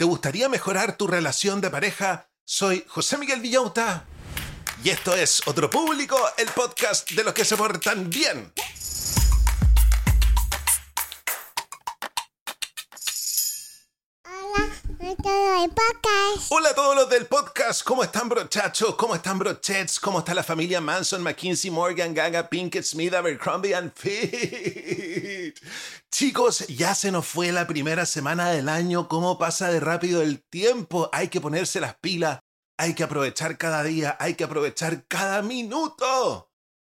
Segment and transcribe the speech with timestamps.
[0.00, 2.30] ¿Te gustaría mejorar tu relación de pareja?
[2.42, 4.06] Soy José Miguel Villauta
[4.82, 8.50] y esto es Otro Público, el podcast de los que se portan bien.
[16.48, 18.94] Hola a todos los del podcast, ¿cómo están brochachos?
[18.94, 20.00] ¿Cómo están brochets?
[20.00, 25.60] ¿Cómo está la familia Manson, McKinsey, Morgan, Gaga, Pinkett, Smith, Abercrombie and Fitch?
[26.10, 30.42] Chicos, ya se nos fue la primera semana del año, ¿cómo pasa de rápido el
[30.42, 31.10] tiempo?
[31.12, 32.40] Hay que ponerse las pilas,
[32.78, 36.50] hay que aprovechar cada día, hay que aprovechar cada minuto.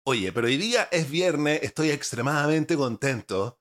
[0.05, 3.60] Oye, pero hoy día es viernes, estoy extremadamente contento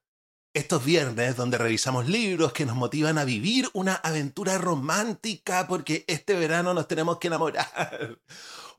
[0.53, 6.34] estos viernes donde revisamos libros que nos motivan a vivir una aventura romántica porque este
[6.35, 8.20] verano nos tenemos que enamorar.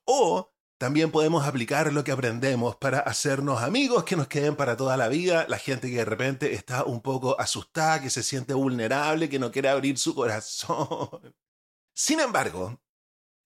[0.05, 4.97] O también podemos aplicar lo que aprendemos para hacernos amigos que nos queden para toda
[4.97, 9.29] la vida, la gente que de repente está un poco asustada, que se siente vulnerable,
[9.29, 11.37] que no quiere abrir su corazón.
[11.95, 12.81] Sin embargo,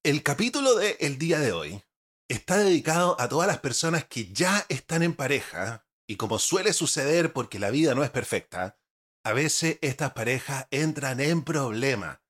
[0.05, 1.83] el capítulo de el día de hoy
[2.28, 7.33] está dedicado a todas las personas que ya están en pareja y como suele suceder
[7.33, 8.78] porque la vida no es perfecta,
[9.24, 12.22] a veces estas parejas entran en problema.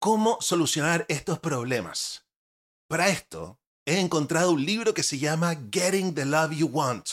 [0.00, 2.26] ¿Cómo solucionar estos problemas?
[2.88, 7.08] Para esto, he encontrado un libro que se llama Getting the Love You Want,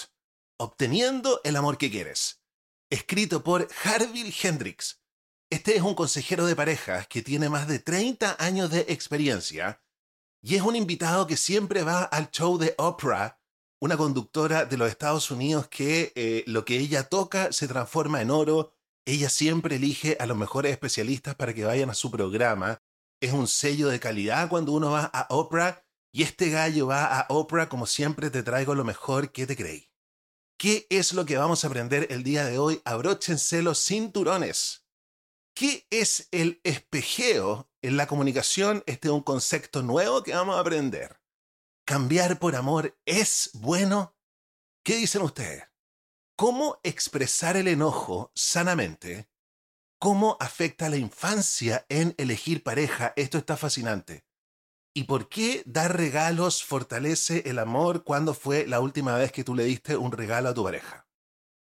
[0.57, 2.41] Obteniendo el Amor que Quieres,
[2.89, 5.01] escrito por Harville Hendrix.
[5.51, 9.81] Este es un consejero de parejas que tiene más de 30 años de experiencia
[10.41, 13.38] y es un invitado que siempre va al show de Oprah
[13.79, 18.31] una conductora de los Estados Unidos que eh, lo que ella toca se transforma en
[18.31, 18.73] oro.
[19.05, 22.81] Ella siempre elige a los mejores especialistas para que vayan a su programa.
[23.21, 27.25] Es un sello de calidad cuando uno va a Oprah y este gallo va a
[27.29, 29.89] Oprah como siempre te traigo lo mejor que te creí.
[30.57, 32.81] ¿Qué es lo que vamos a aprender el día de hoy?
[32.83, 34.85] Abróchense los cinturones.
[35.53, 38.83] ¿Qué es el espejeo en la comunicación?
[38.85, 41.18] Este es un concepto nuevo que vamos a aprender.
[41.89, 44.15] ¿Cambiar por amor es bueno?
[44.85, 45.63] ¿Qué dicen ustedes?
[46.37, 49.27] ¿Cómo expresar el enojo sanamente?
[49.97, 53.13] ¿Cómo afecta la infancia en elegir pareja?
[53.15, 54.23] Esto está fascinante.
[54.93, 59.55] ¿Y por qué dar regalos fortalece el amor cuando fue la última vez que tú
[59.55, 61.07] le diste un regalo a tu pareja?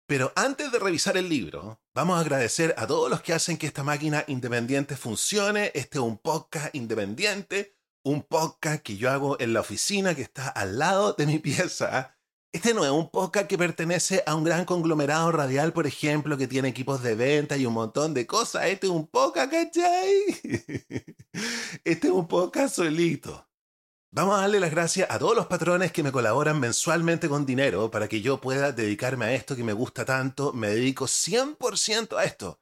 [0.06, 3.66] Pero antes de revisar el libro, vamos a agradecer a todos los que hacen que
[3.66, 5.72] esta máquina independiente funcione.
[5.74, 10.48] Este es un podcast independiente un podcast que yo hago en la oficina que está
[10.48, 12.16] al lado de mi pieza.
[12.52, 16.46] Este no es un podcast que pertenece a un gran conglomerado radial, por ejemplo, que
[16.46, 18.66] tiene equipos de venta y un montón de cosas.
[18.66, 20.12] Este es un podcast, ¿cachai?
[21.84, 23.48] Este es un podcast solito.
[24.10, 27.91] Vamos a darle las gracias a todos los patrones que me colaboran mensualmente con dinero
[27.91, 30.52] para que yo pueda dedicarme a esto que me gusta tanto.
[30.52, 32.60] Me dedico 100% a esto.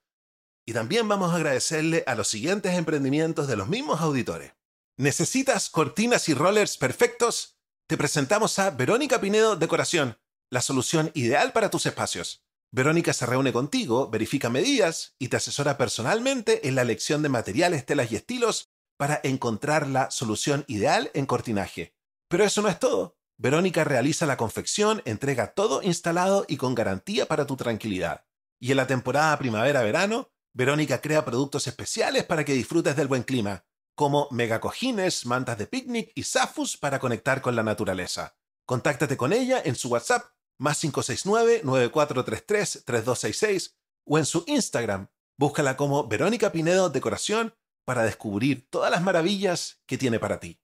[0.64, 4.52] Y también vamos a agradecerle a los siguientes emprendimientos de los mismos auditores.
[5.00, 7.58] ¿Necesitas cortinas y rollers perfectos?
[7.86, 10.18] Te presentamos a Verónica Pinedo Decoración,
[10.50, 12.44] la solución ideal para tus espacios.
[12.70, 17.86] Verónica se reúne contigo, verifica medidas y te asesora personalmente en la elección de materiales,
[17.86, 18.68] telas y estilos
[18.98, 21.94] para encontrar la solución ideal en cortinaje.
[22.28, 23.16] Pero eso no es todo.
[23.38, 28.26] Verónica realiza la confección, entrega todo instalado y con garantía para tu tranquilidad.
[28.60, 33.64] Y en la temporada primavera-verano, Verónica crea productos especiales para que disfrutes del buen clima
[34.00, 38.34] como megacojines, mantas de picnic y zafus para conectar con la naturaleza.
[38.64, 40.24] Contáctate con ella en su WhatsApp
[40.56, 43.74] más 569-9433-3266
[44.06, 45.08] o en su Instagram.
[45.36, 50.62] Búscala como Verónica Pinedo Decoración para descubrir todas las maravillas que tiene para ti.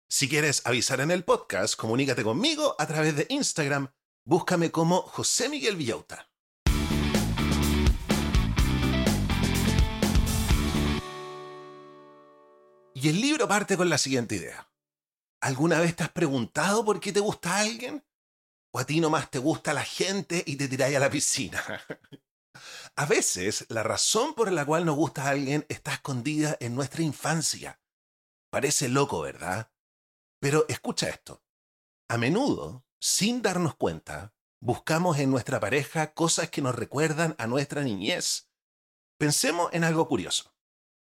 [0.09, 3.93] Si quieres avisar en el podcast, comunícate conmigo a través de Instagram.
[4.25, 6.29] Búscame como José Miguel Villauta.
[12.99, 14.71] Y el libro parte con la siguiente idea.
[15.39, 18.03] ¿Alguna vez te has preguntado por qué te gusta alguien?
[18.71, 21.63] ¿O a ti nomás te gusta la gente y te tiráis a la piscina?
[22.95, 27.79] a veces la razón por la cual nos gusta alguien está escondida en nuestra infancia.
[28.49, 29.71] Parece loco, ¿verdad?
[30.39, 31.43] Pero escucha esto.
[32.09, 37.83] A menudo, sin darnos cuenta, buscamos en nuestra pareja cosas que nos recuerdan a nuestra
[37.83, 38.50] niñez.
[39.19, 40.56] Pensemos en algo curioso.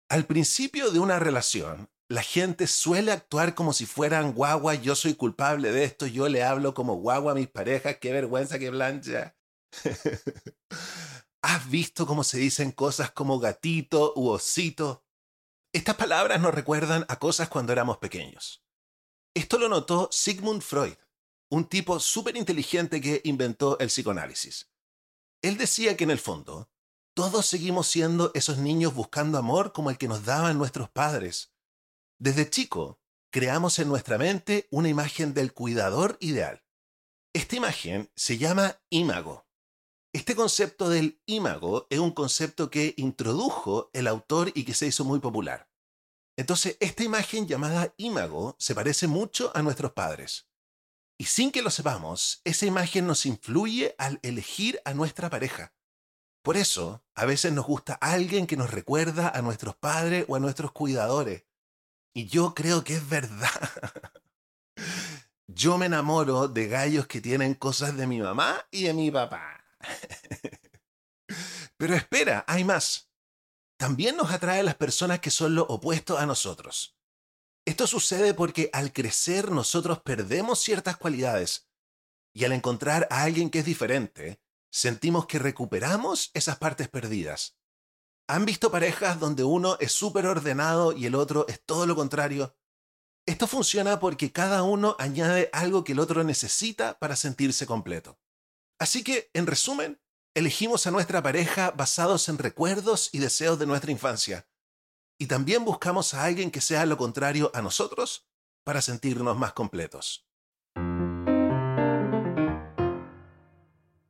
[0.10, 5.16] Al principio de una relación, la gente suele actuar como si fueran guagua, yo soy
[5.16, 9.36] culpable de esto, yo le hablo como guagua a mis parejas, qué vergüenza, qué blancha.
[11.42, 15.04] ¿Has visto cómo se dicen cosas como gatito u osito?
[15.74, 18.64] Estas palabras nos recuerdan a cosas cuando éramos pequeños.
[19.36, 20.96] Esto lo notó Sigmund Freud,
[21.50, 24.72] un tipo súper inteligente que inventó el psicoanálisis.
[25.42, 26.70] Él decía que en el fondo,
[27.16, 31.56] todos seguimos siendo esos niños buscando amor como el que nos daban nuestros padres
[32.18, 36.64] desde chico, creamos en nuestra mente una imagen del cuidador ideal.
[37.34, 39.46] Esta imagen se llama ímago.
[40.14, 45.04] Este concepto del ímago es un concepto que introdujo el autor y que se hizo
[45.04, 45.70] muy popular.
[46.38, 50.48] Entonces, esta imagen llamada ímago se parece mucho a nuestros padres.
[51.18, 55.74] Y sin que lo sepamos, esa imagen nos influye al elegir a nuestra pareja.
[56.46, 60.40] Por eso, a veces nos gusta alguien que nos recuerda a nuestros padres o a
[60.40, 61.44] nuestros cuidadores.
[62.14, 63.50] Y yo creo que es verdad.
[65.48, 69.66] Yo me enamoro de gallos que tienen cosas de mi mamá y de mi papá.
[71.78, 73.10] Pero espera, hay más.
[73.80, 76.96] También nos atrae las personas que son lo opuesto a nosotros.
[77.66, 81.68] Esto sucede porque al crecer nosotros perdemos ciertas cualidades
[82.36, 84.45] y al encontrar a alguien que es diferente,
[84.76, 87.58] sentimos que recuperamos esas partes perdidas.
[88.28, 92.58] ¿Han visto parejas donde uno es súper ordenado y el otro es todo lo contrario?
[93.26, 98.20] Esto funciona porque cada uno añade algo que el otro necesita para sentirse completo.
[98.78, 100.02] Así que, en resumen,
[100.34, 104.46] elegimos a nuestra pareja basados en recuerdos y deseos de nuestra infancia.
[105.18, 108.28] Y también buscamos a alguien que sea lo contrario a nosotros
[108.66, 110.28] para sentirnos más completos.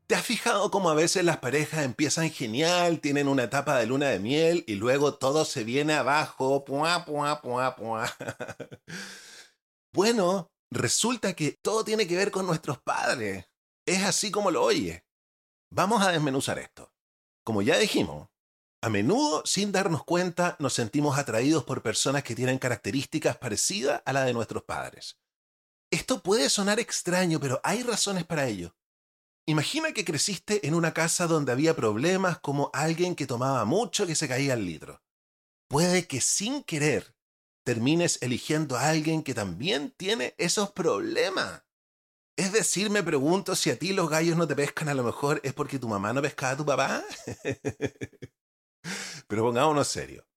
[0.07, 4.09] ¿Te has fijado cómo a veces las parejas empiezan genial, tienen una etapa de luna
[4.09, 6.63] de miel y luego todo se viene abajo?
[9.93, 13.49] bueno, resulta que todo tiene que ver con nuestros padres.
[13.87, 15.07] Es así como lo oye.
[15.71, 16.93] Vamos a desmenuzar esto.
[17.43, 18.29] Como ya dijimos,
[18.83, 24.13] a menudo, sin darnos cuenta, nos sentimos atraídos por personas que tienen características parecidas a
[24.13, 25.17] las de nuestros padres.
[25.91, 28.75] Esto puede sonar extraño, pero hay razones para ello.
[29.47, 34.15] Imagina que creciste en una casa donde había problemas como alguien que tomaba mucho que
[34.15, 35.03] se caía al litro.
[35.67, 37.15] Puede que sin querer
[37.63, 41.63] termines eligiendo a alguien que también tiene esos problemas.
[42.37, 45.39] Es decir, me pregunto si a ti los gallos no te pescan, a lo mejor
[45.43, 47.03] es porque tu mamá no pescaba a tu papá.
[49.27, 50.27] Pero pongámonos serio.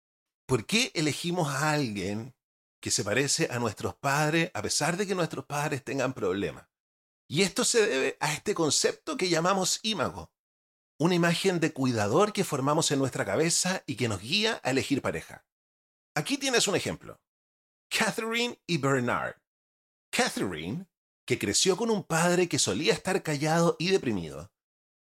[0.46, 2.34] ¿Por qué elegimos a alguien
[2.81, 6.66] que se parece a nuestros padres a pesar de que nuestros padres tengan problemas?
[7.29, 10.33] Y esto se debe a este concepto que llamamos imago,
[10.99, 15.03] una imagen de cuidador que formamos en nuestra cabeza y que nos guía a elegir
[15.03, 15.47] pareja.
[16.15, 17.21] Aquí tienes un ejemplo.
[17.91, 19.37] Catherine y Bernard.
[20.11, 20.87] Catherine,
[21.27, 24.51] que creció con un padre que solía estar callado y deprimido,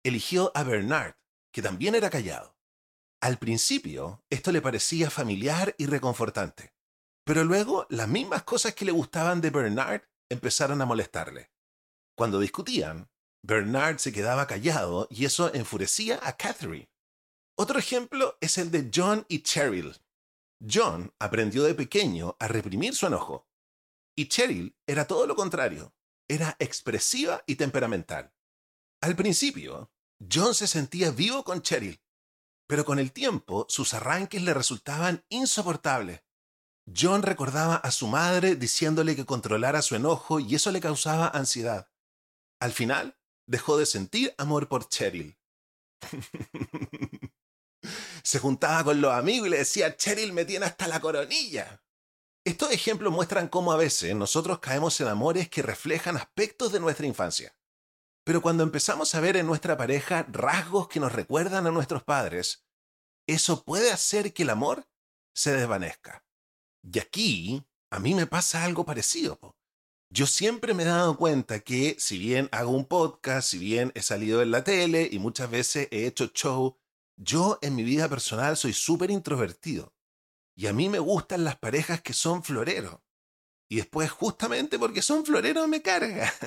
[0.02, 1.16] eligió a Bernard,
[1.52, 2.56] que también era callado.
[3.20, 6.74] Al principio, esto le parecía familiar y reconfortante,
[7.24, 11.53] pero luego las mismas cosas que le gustaban de Bernard empezaron a molestarle.
[12.16, 13.10] Cuando discutían,
[13.42, 16.88] Bernard se quedaba callado y eso enfurecía a Catherine.
[17.56, 19.96] Otro ejemplo es el de John y Cheryl.
[20.66, 23.48] John aprendió de pequeño a reprimir su enojo.
[24.16, 25.94] Y Cheryl era todo lo contrario.
[26.28, 28.32] Era expresiva y temperamental.
[29.02, 29.92] Al principio,
[30.32, 32.00] John se sentía vivo con Cheryl,
[32.66, 36.22] pero con el tiempo sus arranques le resultaban insoportables.
[36.86, 41.90] John recordaba a su madre diciéndole que controlara su enojo y eso le causaba ansiedad.
[42.64, 43.14] Al final,
[43.46, 45.38] dejó de sentir amor por Cheryl.
[48.24, 51.84] Se juntaba con los amigos y le decía, Cheryl me tiene hasta la coronilla.
[52.42, 57.04] Estos ejemplos muestran cómo a veces nosotros caemos en amores que reflejan aspectos de nuestra
[57.06, 57.54] infancia.
[58.24, 62.64] Pero cuando empezamos a ver en nuestra pareja rasgos que nos recuerdan a nuestros padres,
[63.28, 64.88] eso puede hacer que el amor
[65.34, 66.24] se desvanezca.
[66.82, 69.54] Y aquí a mí me pasa algo parecido
[70.14, 74.02] yo siempre me he dado cuenta que si bien hago un podcast, si bien he
[74.02, 76.78] salido en la tele y muchas veces he hecho show,
[77.16, 79.92] yo en mi vida personal soy súper introvertido.
[80.54, 83.00] Y a mí me gustan las parejas que son floreros.
[83.68, 86.32] Y después, justamente porque son floreros, me carga.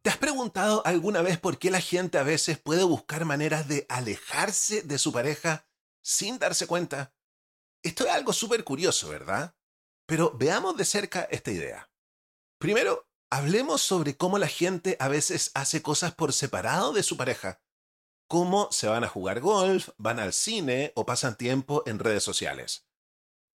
[0.00, 3.84] ¿Te has preguntado alguna vez por qué la gente a veces puede buscar maneras de
[3.90, 5.66] alejarse de su pareja
[6.00, 7.15] sin darse cuenta?
[7.86, 9.54] Esto es algo súper curioso, ¿verdad?
[10.06, 11.88] Pero veamos de cerca esta idea.
[12.58, 17.62] Primero, hablemos sobre cómo la gente a veces hace cosas por separado de su pareja.
[18.28, 22.88] Cómo se van a jugar golf, van al cine o pasan tiempo en redes sociales.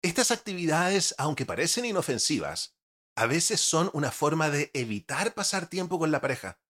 [0.01, 2.77] Estas actividades, aunque parecen inofensivas,
[3.17, 6.61] a veces son una forma de evitar pasar tiempo con la pareja.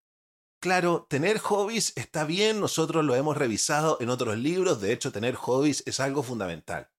[0.60, 5.36] Claro, tener hobbies está bien, nosotros lo hemos revisado en otros libros, de hecho tener
[5.36, 6.92] hobbies es algo fundamental.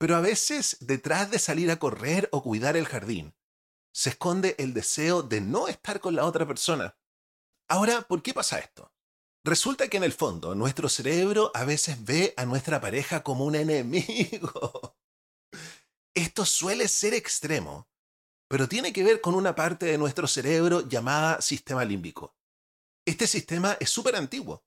[0.00, 3.34] Pero a veces, detrás de salir a correr o cuidar el jardín,
[3.92, 6.96] se esconde el deseo de no estar con la otra persona.
[7.68, 8.94] Ahora, ¿por qué pasa esto?
[9.44, 13.54] Resulta que en el fondo nuestro cerebro a veces ve a nuestra pareja como un
[13.56, 14.96] enemigo.
[16.14, 17.90] Esto suele ser extremo,
[18.48, 22.34] pero tiene que ver con una parte de nuestro cerebro llamada sistema límbico.
[23.06, 24.64] Este sistema es súper antiguo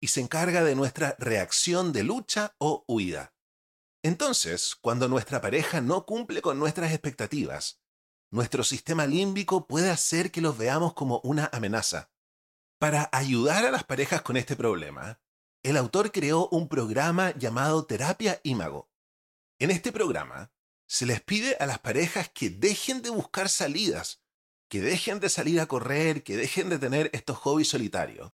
[0.00, 3.34] y se encarga de nuestra reacción de lucha o huida.
[4.02, 7.80] Entonces, cuando nuestra pareja no cumple con nuestras expectativas,
[8.30, 12.10] nuestro sistema límbico puede hacer que los veamos como una amenaza.
[12.78, 15.20] Para ayudar a las parejas con este problema,
[15.64, 18.90] el autor creó un programa llamado Terapia Imago.
[19.58, 20.52] En este programa,
[20.86, 24.22] se les pide a las parejas que dejen de buscar salidas,
[24.68, 28.32] que dejen de salir a correr, que dejen de tener estos hobbies solitarios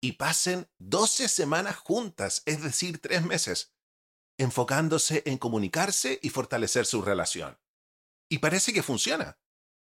[0.00, 3.73] y pasen 12 semanas juntas, es decir, tres meses,
[4.38, 7.58] enfocándose en comunicarse y fortalecer su relación.
[8.28, 9.38] Y parece que funciona.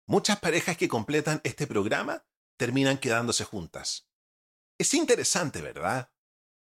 [0.07, 2.27] Muchas parejas que completan este programa
[2.57, 4.09] terminan quedándose juntas.
[4.79, 6.13] Es interesante, ¿verdad?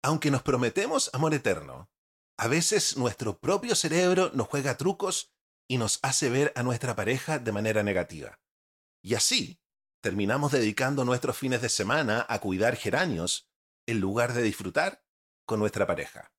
[0.02, 1.92] Aunque nos prometemos amor eterno,
[2.38, 5.34] a veces nuestro propio cerebro nos juega trucos
[5.68, 8.40] y nos hace ver a nuestra pareja de manera negativa.
[9.04, 9.62] Y así,
[10.02, 13.50] terminamos dedicando nuestros fines de semana a cuidar geranios
[13.86, 15.04] en lugar de disfrutar
[15.46, 16.32] con nuestra pareja.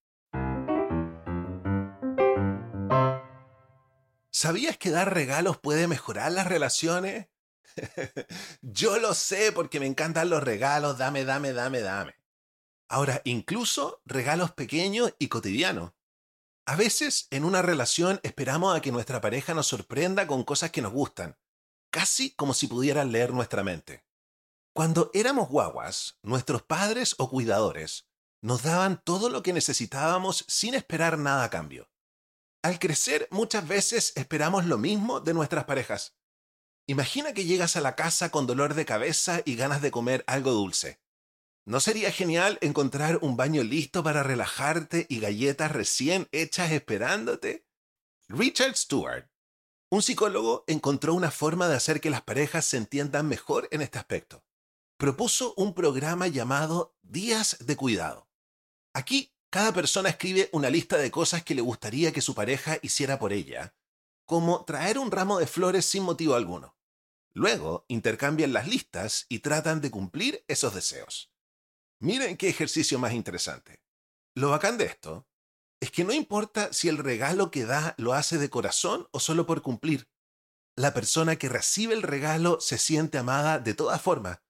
[4.41, 7.29] ¿Sabías que dar regalos puede mejorar las relaciones?
[8.63, 12.15] Yo lo sé porque me encantan los regalos, dame, dame, dame, dame.
[12.89, 15.93] Ahora, incluso regalos pequeños y cotidianos.
[16.65, 20.81] A veces en una relación esperamos a que nuestra pareja nos sorprenda con cosas que
[20.81, 21.37] nos gustan,
[21.91, 24.07] casi como si pudieran leer nuestra mente.
[24.73, 28.09] Cuando éramos guaguas, nuestros padres o cuidadores
[28.41, 31.90] nos daban todo lo que necesitábamos sin esperar nada a cambio.
[32.63, 36.17] Al crecer muchas veces esperamos lo mismo de nuestras parejas.
[36.87, 40.53] Imagina que llegas a la casa con dolor de cabeza y ganas de comer algo
[40.53, 41.01] dulce.
[41.65, 47.65] ¿No sería genial encontrar un baño listo para relajarte y galletas recién hechas esperándote?
[48.29, 49.31] Richard Stewart,
[49.91, 53.99] un psicólogo, encontró una forma de hacer que las parejas se entiendan mejor en este
[53.99, 54.45] aspecto.
[54.97, 58.29] Propuso un programa llamado Días de Cuidado.
[58.93, 63.19] Aquí cada persona escribe una lista de cosas que le gustaría que su pareja hiciera
[63.19, 63.75] por ella,
[64.25, 66.77] como traer un ramo de flores sin motivo alguno.
[67.33, 71.33] Luego intercambian las listas y tratan de cumplir esos deseos.
[72.01, 73.83] Miren qué ejercicio más interesante.
[74.35, 75.27] Lo bacán de esto
[75.81, 79.47] es que no importa si el regalo que da lo hace de corazón o solo
[79.47, 80.09] por cumplir.
[80.77, 84.41] La persona que recibe el regalo se siente amada de todas formas,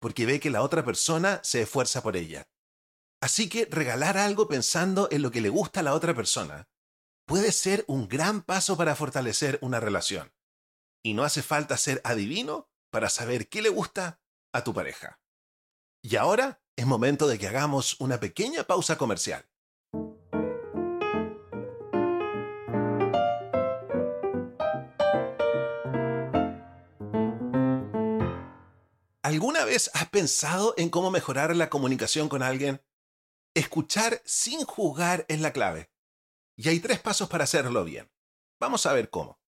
[0.00, 2.48] porque ve que la otra persona se esfuerza por ella.
[3.22, 6.68] Así que regalar algo pensando en lo que le gusta a la otra persona
[7.24, 10.34] puede ser un gran paso para fortalecer una relación.
[11.04, 14.20] Y no hace falta ser adivino para saber qué le gusta
[14.52, 15.20] a tu pareja.
[16.02, 19.48] Y ahora es momento de que hagamos una pequeña pausa comercial.
[29.22, 32.82] ¿Alguna vez has pensado en cómo mejorar la comunicación con alguien?
[33.54, 35.90] Escuchar sin juzgar es la clave.
[36.56, 38.10] Y hay tres pasos para hacerlo bien.
[38.58, 39.40] Vamos a ver cómo.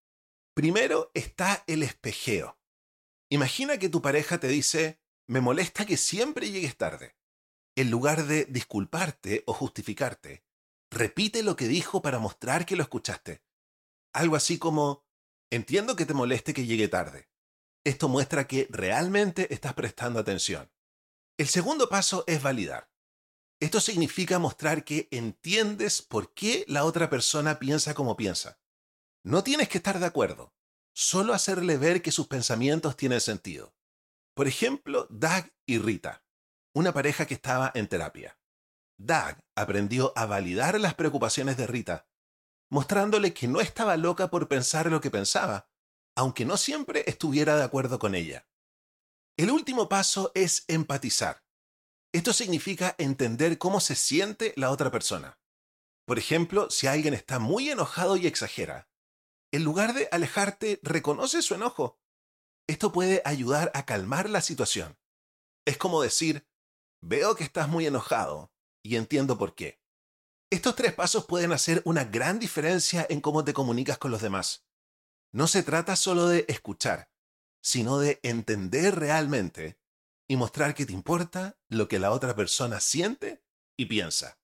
[0.54, 2.58] Primero está el espejeo.
[3.30, 7.16] Imagina que tu pareja te dice, me molesta que siempre llegues tarde.
[7.76, 10.44] En lugar de disculparte o justificarte,
[10.90, 13.42] repite lo que dijo para mostrar que lo escuchaste.
[14.12, 15.04] Algo así como,
[15.50, 17.30] entiendo que te moleste que llegue tarde.
[17.84, 20.70] Esto muestra que realmente estás prestando atención.
[21.38, 22.93] El segundo paso es validar.
[23.60, 28.60] Esto significa mostrar que entiendes por qué la otra persona piensa como piensa.
[29.24, 30.54] No tienes que estar de acuerdo,
[30.92, 33.74] solo hacerle ver que sus pensamientos tienen sentido.
[34.34, 36.24] Por ejemplo, Doug y Rita,
[36.74, 38.38] una pareja que estaba en terapia.
[38.98, 42.06] Doug aprendió a validar las preocupaciones de Rita.
[42.70, 45.70] mostrándole que no estaba loca por pensar lo que pensaba,
[46.16, 48.48] aunque no siempre estuviera de acuerdo con ella.
[49.36, 51.43] El último paso es empatizar.
[52.14, 55.40] Esto significa entender cómo se siente la otra persona.
[56.06, 58.88] Por ejemplo, si alguien está muy enojado y exagera,
[59.52, 61.98] en lugar de alejarte, reconoce su enojo.
[62.68, 64.96] Esto puede ayudar a calmar la situación.
[65.66, 66.46] Es como decir,
[67.02, 68.52] veo que estás muy enojado
[68.84, 69.80] y entiendo por qué.
[70.50, 74.64] Estos tres pasos pueden hacer una gran diferencia en cómo te comunicas con los demás.
[75.32, 77.10] No se trata solo de escuchar,
[77.60, 79.80] sino de entender realmente
[80.34, 83.44] y mostrar que te importa lo que la otra persona siente
[83.76, 84.40] y piensa.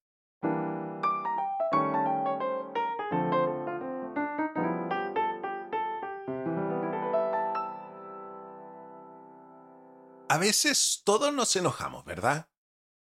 [10.29, 12.49] A veces todos nos enojamos, ¿verdad?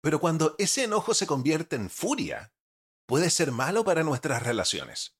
[0.02, 2.54] Pero cuando ese enojo se convierte en furia,
[3.06, 5.16] puede ser malo para nuestras relaciones.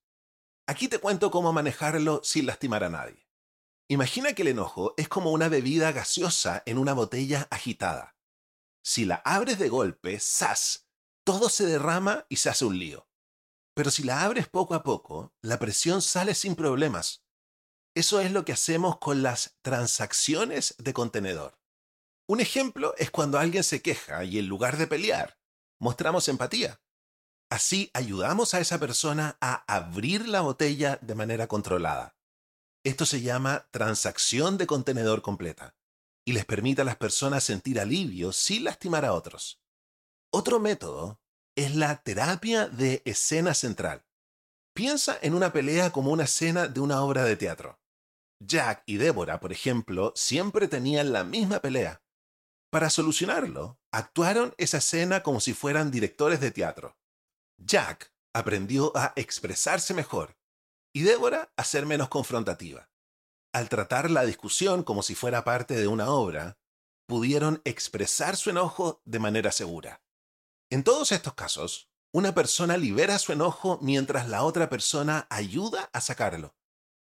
[0.68, 3.25] Aquí te cuento cómo manejarlo sin lastimar a nadie.
[3.88, 8.18] Imagina que el enojo es como una bebida gaseosa en una botella agitada.
[8.84, 10.88] Si la abres de golpe, ¡zas!
[11.24, 13.08] Todo se derrama y se hace un lío.
[13.76, 17.24] Pero si la abres poco a poco, la presión sale sin problemas.
[17.94, 21.60] Eso es lo que hacemos con las transacciones de contenedor.
[22.28, 25.38] Un ejemplo es cuando alguien se queja y en lugar de pelear,
[25.80, 26.82] mostramos empatía.
[27.52, 32.15] Así ayudamos a esa persona a abrir la botella de manera controlada.
[32.86, 35.76] Esto se llama transacción de contenedor completa
[36.24, 39.60] y les permite a las personas sentir alivio sin lastimar a otros.
[40.32, 41.20] Otro método
[41.58, 44.06] es la terapia de escena central.
[44.76, 47.80] Piensa en una pelea como una escena de una obra de teatro.
[48.40, 52.04] Jack y Débora, por ejemplo, siempre tenían la misma pelea.
[52.70, 56.96] Para solucionarlo, actuaron esa escena como si fueran directores de teatro.
[57.58, 60.38] Jack aprendió a expresarse mejor
[60.96, 62.90] y Débora a ser menos confrontativa.
[63.54, 66.58] Al tratar la discusión como si fuera parte de una obra,
[67.06, 70.02] pudieron expresar su enojo de manera segura.
[70.70, 76.00] En todos estos casos, una persona libera su enojo mientras la otra persona ayuda a
[76.00, 76.56] sacarlo.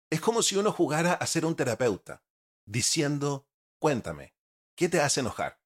[0.10, 2.23] Es como si uno jugara a ser un terapeuta,
[2.65, 3.47] diciendo,
[3.79, 4.33] cuéntame,
[4.75, 5.62] ¿qué te hace enojar?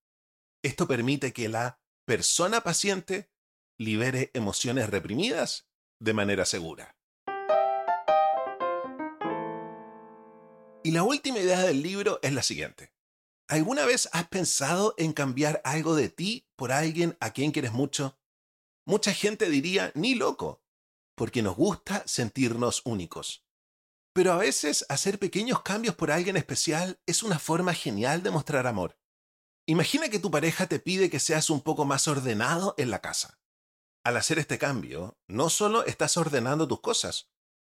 [0.61, 3.31] Esto permite que la persona paciente
[3.77, 5.69] libere emociones reprimidas
[6.01, 6.98] de manera segura.
[10.81, 12.93] Y la última idea del libro es la siguiente.
[13.49, 18.17] ¿Alguna vez has pensado en cambiar algo de ti por alguien a quien quieres mucho?
[18.85, 20.63] Mucha gente diría, ni loco,
[21.15, 23.45] porque nos gusta sentirnos únicos.
[24.13, 28.65] Pero a veces hacer pequeños cambios por alguien especial es una forma genial de mostrar
[28.65, 28.97] amor.
[29.65, 33.39] Imagina que tu pareja te pide que seas un poco más ordenado en la casa.
[34.05, 37.29] Al hacer este cambio, no solo estás ordenando tus cosas,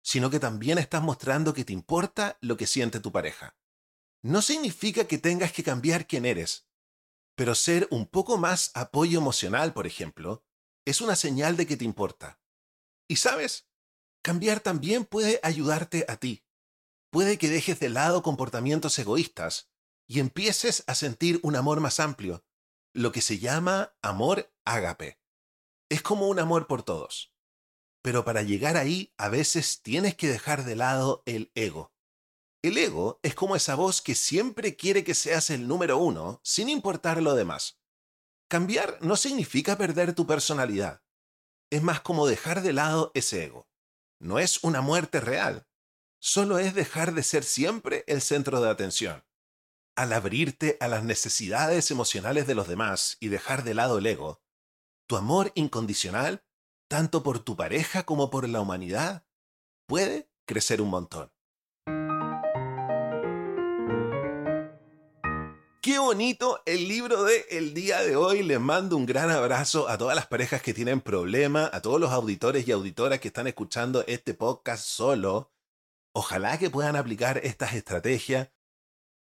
[0.03, 3.57] sino que también estás mostrando que te importa lo que siente tu pareja.
[4.23, 6.69] No significa que tengas que cambiar quién eres,
[7.35, 10.45] pero ser un poco más apoyo emocional, por ejemplo,
[10.85, 12.41] es una señal de que te importa.
[13.09, 13.69] Y sabes,
[14.23, 16.45] cambiar también puede ayudarte a ti.
[17.11, 19.71] Puede que dejes de lado comportamientos egoístas
[20.07, 22.45] y empieces a sentir un amor más amplio,
[22.93, 25.23] lo que se llama amor ágape
[25.93, 27.32] es como un amor por todos.
[28.03, 31.93] Pero para llegar ahí a veces tienes que dejar de lado el ego.
[32.63, 36.69] El ego es como esa voz que siempre quiere que seas el número uno sin
[36.69, 37.81] importar lo demás.
[38.49, 41.03] Cambiar no significa perder tu personalidad.
[41.71, 43.69] Es más como dejar de lado ese ego.
[44.21, 45.67] No es una muerte real.
[46.21, 49.25] Solo es dejar de ser siempre el centro de atención.
[49.97, 54.41] Al abrirte a las necesidades emocionales de los demás y dejar de lado el ego,
[55.09, 56.45] tu amor incondicional,
[56.93, 59.25] tanto por tu pareja como por la humanidad,
[59.87, 61.33] puede crecer un montón.
[65.81, 68.43] Qué bonito el libro de el día de hoy.
[68.43, 72.11] Les mando un gran abrazo a todas las parejas que tienen problemas, a todos los
[72.11, 75.51] auditores y auditoras que están escuchando este podcast solo.
[76.15, 78.51] Ojalá que puedan aplicar estas estrategias.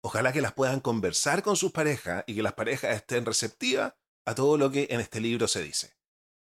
[0.02, 3.94] Ojalá que las puedan conversar con sus parejas y que las parejas estén receptivas
[4.26, 6.01] a todo lo que en este libro se dice.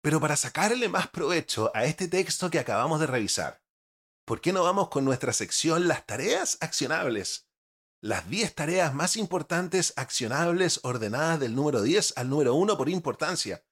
[0.03, 3.63] Pero para sacarle más provecho a este texto que acabamos de revisar,
[4.27, 7.49] ¿por qué no vamos con nuestra sección Las tareas accionables?
[8.03, 13.65] Las 10 tareas más importantes accionables ordenadas del número 10 al número 1 por importancia.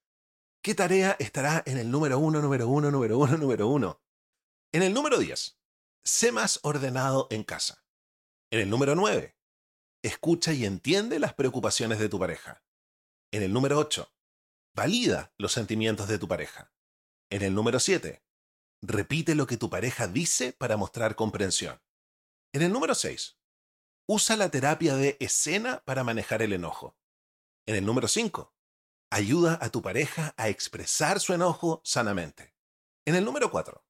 [0.63, 4.01] ¿Qué tarea estará en el número 1, número 1, número 1, número 1?
[4.73, 5.59] En el número 10,
[6.05, 7.85] sé más ordenado en casa.
[8.53, 9.37] En el número 9,
[10.05, 12.63] escucha y entiende las preocupaciones de tu pareja.
[13.33, 14.13] En el número 8,
[14.75, 16.73] valida los sentimientos de tu pareja.
[17.31, 18.23] En el número 7,
[18.83, 21.81] repite lo que tu pareja dice para mostrar comprensión.
[22.53, 23.39] En el número 6,
[24.07, 26.97] usa la terapia de escena para manejar el enojo.
[27.67, 28.53] En el número 5,
[29.11, 32.55] ayuda a tu pareja a expresar su enojo sanamente.
[33.07, 33.85] En el número 4,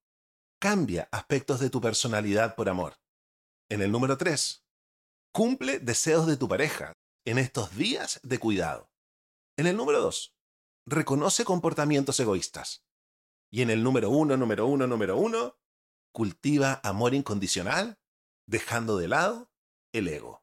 [0.60, 3.00] cambia aspectos de tu personalidad por amor.
[3.70, 4.64] En el número 3,
[5.32, 6.92] cumple deseos de tu pareja
[7.24, 8.90] en estos días de cuidado.
[9.56, 10.34] En el número 2,
[10.86, 12.84] reconoce comportamientos egoístas.
[13.50, 15.58] Y en el número 1, número 1, número 1,
[16.12, 17.98] cultiva amor incondicional,
[18.46, 19.50] dejando de lado
[19.92, 20.42] el ego.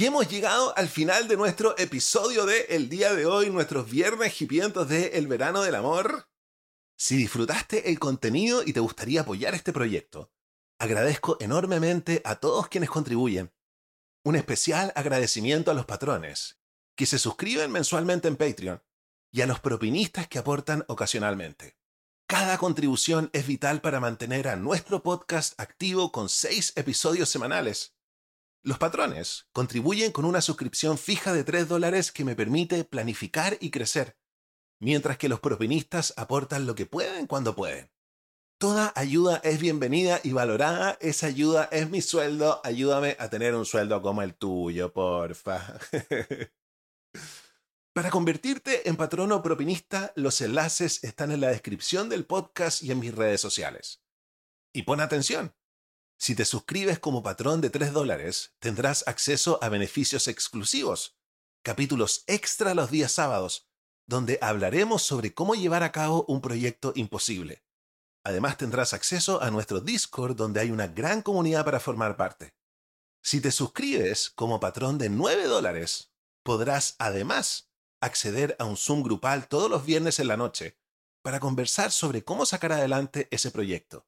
[0.00, 4.40] Y hemos llegado al final de nuestro episodio de el día de hoy, nuestros viernes
[4.40, 6.26] hipientos de El verano del amor.
[6.96, 10.32] Si disfrutaste el contenido y te gustaría apoyar este proyecto,
[10.78, 13.52] agradezco enormemente a todos quienes contribuyen.
[14.22, 16.58] Un especial agradecimiento a los patrones,
[16.94, 18.82] que se suscriben mensualmente en Patreon,
[19.32, 21.78] y a los propinistas que aportan ocasionalmente.
[22.26, 27.96] Cada contribución es vital para mantener a nuestro podcast activo con seis episodios semanales.
[28.62, 33.70] Los patrones contribuyen con una suscripción fija de 3 dólares que me permite planificar y
[33.70, 34.18] crecer,
[34.78, 37.90] mientras que los propinistas aportan lo que pueden cuando pueden.
[38.60, 40.98] Toda ayuda es bienvenida y valorada.
[41.00, 42.60] Esa ayuda es mi sueldo.
[42.62, 45.78] Ayúdame a tener un sueldo como el tuyo, porfa.
[47.94, 52.98] Para convertirte en patrono propinista, los enlaces están en la descripción del podcast y en
[52.98, 54.02] mis redes sociales.
[54.74, 55.54] Y pon atención.
[56.18, 61.16] Si te suscribes como patrón de 3 dólares, tendrás acceso a beneficios exclusivos,
[61.62, 63.70] capítulos extra los días sábados,
[64.06, 67.64] donde hablaremos sobre cómo llevar a cabo un proyecto imposible.
[68.24, 72.54] Además tendrás acceso a nuestro Discord donde hay una gran comunidad para formar parte.
[73.22, 77.70] Si te suscribes como patrón de 9 dólares, podrás además
[78.02, 80.78] acceder a un Zoom grupal todos los viernes en la noche
[81.22, 84.06] para conversar sobre cómo sacar adelante ese proyecto.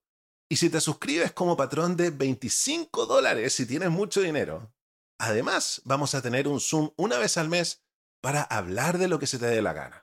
[0.50, 4.74] Y si te suscribes como patrón de 25 dólares si tienes mucho dinero,
[5.18, 7.82] además vamos a tener un Zoom una vez al mes
[8.22, 10.01] para hablar de lo que se te dé la gana.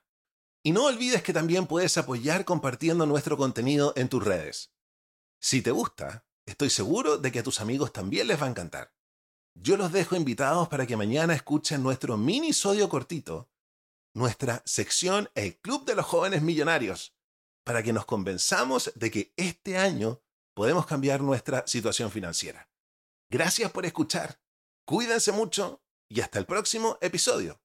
[0.63, 4.73] Y no olvides que también puedes apoyar compartiendo nuestro contenido en tus redes.
[5.39, 8.93] Si te gusta, estoy seguro de que a tus amigos también les va a encantar.
[9.55, 13.49] Yo los dejo invitados para que mañana escuchen nuestro mini-sodio cortito,
[14.13, 17.15] nuestra sección El Club de los Jóvenes Millonarios,
[17.63, 20.21] para que nos convenzamos de que este año
[20.53, 22.69] podemos cambiar nuestra situación financiera.
[23.29, 24.41] Gracias por escuchar,
[24.85, 27.61] cuídense mucho y hasta el próximo episodio.